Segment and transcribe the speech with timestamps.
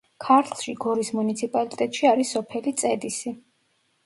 [0.27, 3.37] ქართლში, გორის მუნიციპალიტეტში არის სოფელი წედისი.